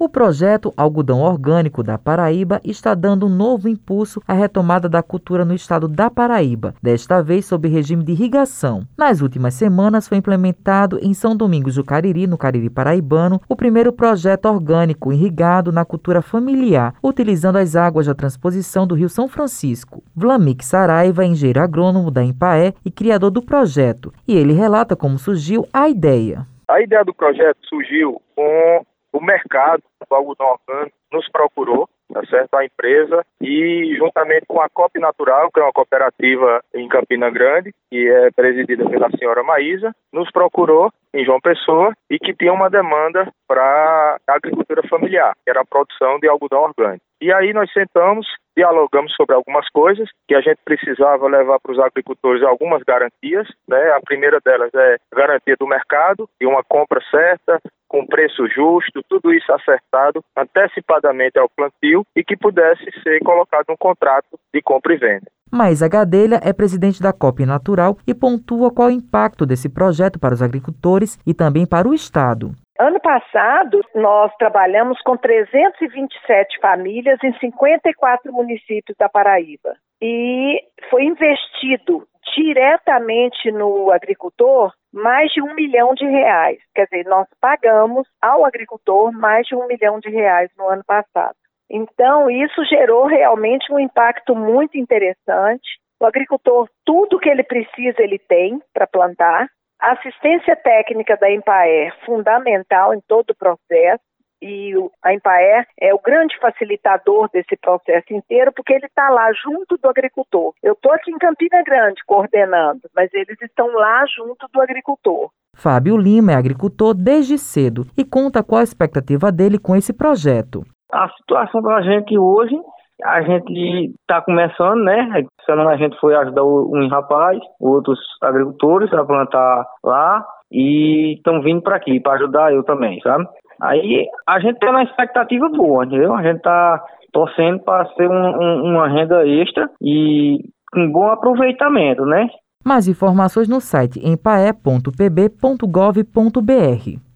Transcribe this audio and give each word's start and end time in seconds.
O 0.00 0.08
projeto 0.08 0.72
Algodão 0.76 1.22
Orgânico 1.22 1.82
da 1.82 1.98
Paraíba 1.98 2.60
está 2.62 2.94
dando 2.94 3.26
um 3.26 3.28
novo 3.28 3.68
impulso 3.68 4.22
à 4.28 4.32
retomada 4.32 4.88
da 4.88 5.02
cultura 5.02 5.44
no 5.44 5.52
estado 5.52 5.88
da 5.88 6.08
Paraíba, 6.08 6.72
desta 6.80 7.20
vez 7.20 7.46
sob 7.46 7.66
regime 7.66 8.04
de 8.04 8.12
irrigação. 8.12 8.86
Nas 8.96 9.20
últimas 9.20 9.54
semanas 9.54 10.06
foi 10.06 10.18
implementado 10.18 11.00
em 11.02 11.12
São 11.12 11.36
Domingos 11.36 11.74
do 11.74 11.82
Cariri, 11.82 12.28
no 12.28 12.38
Cariri 12.38 12.70
Paraibano, 12.70 13.40
o 13.48 13.56
primeiro 13.56 13.92
projeto 13.92 14.46
orgânico 14.46 15.12
irrigado 15.12 15.72
na 15.72 15.84
cultura 15.84 16.22
familiar, 16.22 16.94
utilizando 17.02 17.56
as 17.56 17.74
águas 17.74 18.06
da 18.06 18.14
transposição 18.14 18.86
do 18.86 18.94
Rio 18.94 19.08
São 19.08 19.26
Francisco. 19.26 20.04
Vlamik 20.14 20.64
Saraiva 20.64 21.24
engenheiro 21.24 21.60
agrônomo 21.60 22.12
da 22.12 22.22
Empaé 22.22 22.72
e 22.84 22.90
criador 22.92 23.32
do 23.32 23.42
projeto, 23.42 24.12
e 24.28 24.36
ele 24.36 24.52
relata 24.52 24.94
como 24.94 25.18
surgiu 25.18 25.66
a 25.72 25.88
ideia. 25.88 26.46
A 26.68 26.80
ideia 26.80 27.04
do 27.04 27.12
projeto 27.12 27.58
surgiu 27.68 28.22
com 28.36 28.86
o 29.12 29.20
mercado 29.20 29.82
do 30.08 30.16
algodão 30.16 30.46
orgânico 30.46 30.96
nos 31.12 31.28
procurou, 31.30 31.88
tá 32.12 32.24
certo? 32.26 32.54
A 32.54 32.64
empresa 32.64 33.24
e 33.40 33.94
juntamente 33.98 34.46
com 34.46 34.60
a 34.60 34.68
COP 34.68 34.98
Natural, 34.98 35.50
que 35.50 35.60
é 35.60 35.62
uma 35.62 35.72
cooperativa 35.72 36.62
em 36.74 36.88
Campina 36.88 37.30
Grande, 37.30 37.72
que 37.90 38.08
é 38.08 38.30
presidida 38.30 38.88
pela 38.88 39.10
senhora 39.10 39.42
Maísa, 39.42 39.94
nos 40.12 40.30
procurou 40.30 40.92
em 41.14 41.24
João 41.24 41.40
Pessoa 41.40 41.92
e 42.10 42.18
que 42.18 42.34
tinha 42.34 42.52
uma 42.52 42.68
demanda 42.68 43.32
para 43.46 44.18
a 44.26 44.34
agricultura 44.34 44.86
familiar, 44.88 45.34
que 45.44 45.50
era 45.50 45.60
a 45.62 45.66
produção 45.66 46.18
de 46.18 46.28
algodão 46.28 46.62
orgânico. 46.62 47.04
E 47.20 47.32
aí 47.32 47.52
nós 47.52 47.72
sentamos, 47.72 48.26
dialogamos 48.58 49.14
sobre 49.14 49.36
algumas 49.36 49.68
coisas 49.70 50.08
que 50.26 50.34
a 50.34 50.40
gente 50.40 50.58
precisava 50.64 51.28
levar 51.28 51.60
para 51.60 51.70
os 51.70 51.78
agricultores 51.78 52.42
algumas 52.42 52.82
garantias, 52.82 53.46
né? 53.68 53.92
A 53.92 54.00
primeira 54.00 54.40
delas 54.44 54.70
é 54.74 54.96
garantia 55.14 55.54
do 55.56 55.66
mercado 55.66 56.28
e 56.40 56.44
uma 56.44 56.64
compra 56.64 57.00
certa, 57.08 57.60
com 57.86 58.04
preço 58.04 58.48
justo, 58.48 59.00
tudo 59.08 59.32
isso 59.32 59.52
acertado 59.52 60.24
antecipadamente 60.36 61.38
ao 61.38 61.48
plantio 61.48 62.04
e 62.16 62.24
que 62.24 62.36
pudesse 62.36 62.84
ser 63.04 63.20
colocado 63.20 63.66
um 63.70 63.76
contrato 63.76 64.36
de 64.52 64.60
compra 64.60 64.92
e 64.92 64.96
venda. 64.96 65.30
Mas 65.50 65.80
a 65.80 65.88
Gadelha 65.88 66.40
é 66.42 66.52
presidente 66.52 67.00
da 67.00 67.12
COP 67.12 67.46
Natural 67.46 67.96
e 68.06 68.12
pontua 68.12 68.72
qual 68.72 68.88
o 68.88 68.90
impacto 68.90 69.46
desse 69.46 69.68
projeto 69.68 70.18
para 70.18 70.34
os 70.34 70.42
agricultores 70.42 71.16
e 71.24 71.32
também 71.32 71.64
para 71.64 71.88
o 71.88 71.94
Estado. 71.94 72.50
Ano 72.78 73.00
passado, 73.00 73.80
nós 73.92 74.32
trabalhamos 74.36 75.00
com 75.02 75.16
327 75.16 76.60
famílias 76.60 77.18
em 77.24 77.36
54 77.38 78.32
municípios 78.32 78.96
da 78.96 79.08
Paraíba. 79.08 79.74
E 80.00 80.62
foi 80.88 81.02
investido 81.02 82.06
diretamente 82.36 83.50
no 83.50 83.90
agricultor 83.90 84.72
mais 84.92 85.32
de 85.32 85.42
um 85.42 85.54
milhão 85.54 85.92
de 85.92 86.06
reais. 86.06 86.58
Quer 86.72 86.84
dizer, 86.84 87.04
nós 87.06 87.26
pagamos 87.40 88.06
ao 88.22 88.44
agricultor 88.44 89.10
mais 89.12 89.44
de 89.48 89.56
um 89.56 89.66
milhão 89.66 89.98
de 89.98 90.08
reais 90.08 90.48
no 90.56 90.68
ano 90.68 90.84
passado. 90.86 91.34
Então, 91.68 92.30
isso 92.30 92.64
gerou 92.64 93.06
realmente 93.06 93.72
um 93.72 93.80
impacto 93.80 94.36
muito 94.36 94.78
interessante. 94.78 95.80
O 96.00 96.06
agricultor, 96.06 96.68
tudo 96.84 97.18
que 97.18 97.28
ele 97.28 97.42
precisa, 97.42 98.00
ele 98.00 98.20
tem 98.20 98.62
para 98.72 98.86
plantar. 98.86 99.48
A 99.80 99.92
assistência 99.92 100.56
técnica 100.56 101.16
da 101.16 101.30
Empaer, 101.30 101.94
fundamental 102.04 102.92
em 102.92 103.00
todo 103.06 103.30
o 103.30 103.34
processo 103.34 104.02
e 104.42 104.72
a 105.02 105.14
Empaer 105.14 105.66
é 105.80 105.94
o 105.94 106.00
grande 106.00 106.36
facilitador 106.38 107.28
desse 107.32 107.56
processo 107.56 108.12
inteiro, 108.12 108.52
porque 108.52 108.72
ele 108.72 108.86
está 108.86 109.08
lá 109.08 109.32
junto 109.32 109.76
do 109.76 109.88
agricultor. 109.88 110.52
Eu 110.62 110.72
estou 110.72 110.92
aqui 110.92 111.10
em 111.10 111.18
Campina 111.18 111.62
Grande 111.64 112.02
coordenando, 112.06 112.82
mas 112.94 113.12
eles 113.14 113.40
estão 113.40 113.68
lá 113.68 114.04
junto 114.06 114.46
do 114.52 114.60
agricultor. 114.60 115.30
Fábio 115.56 115.96
Lima 115.96 116.32
é 116.32 116.34
agricultor 116.34 116.94
desde 116.94 117.38
cedo 117.38 117.86
e 117.96 118.04
conta 118.04 118.42
qual 118.42 118.60
a 118.60 118.64
expectativa 118.64 119.30
dele 119.30 119.58
com 119.58 119.74
esse 119.74 119.92
projeto. 119.92 120.62
A 120.92 121.08
situação 121.10 121.60
da 121.62 121.82
gente 121.82 122.16
hoje, 122.18 122.56
a 123.04 123.22
gente 123.22 123.92
está 124.00 124.20
começando, 124.22 124.82
né? 124.82 125.24
Semana 125.46 125.70
a 125.70 125.76
gente 125.76 125.98
foi 126.00 126.14
ajudar 126.14 126.44
um 126.44 126.88
rapaz, 126.88 127.38
outros 127.60 127.98
agricultores 128.22 128.92
a 128.92 129.04
plantar 129.04 129.66
lá 129.84 130.24
e 130.50 131.14
estão 131.16 131.40
vindo 131.42 131.62
para 131.62 131.76
aqui 131.76 132.00
para 132.00 132.14
ajudar 132.14 132.52
eu 132.52 132.62
também, 132.64 133.00
sabe? 133.00 133.26
Aí 133.60 134.06
a 134.26 134.40
gente 134.40 134.58
tem 134.58 134.70
uma 134.70 134.82
expectativa 134.82 135.48
boa, 135.48 135.84
entendeu? 135.84 136.14
A 136.14 136.22
gente 136.22 136.40
tá 136.42 136.82
torcendo 137.12 137.60
para 137.60 137.86
ser 137.94 138.08
um, 138.08 138.14
um, 138.14 138.62
uma 138.70 138.88
renda 138.88 139.26
extra 139.26 139.68
e 139.82 140.38
com 140.72 140.90
bom 140.90 141.10
aproveitamento, 141.10 142.04
né? 142.04 142.28
Mais 142.64 142.88
informações 142.88 143.48
no 143.48 143.60
site 143.60 144.00
empae.pb.gov.br. 144.04 144.58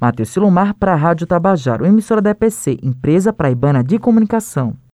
Matheus 0.00 0.28
Silomar 0.30 0.74
para 0.78 0.92
a 0.92 0.96
Rádio 0.96 1.26
Tabajaro, 1.26 1.84
emissora 1.84 2.22
da 2.22 2.30
EPC, 2.30 2.78
Empresa 2.82 3.32
Praibana 3.32 3.82
de 3.82 3.98
Comunicação. 3.98 4.74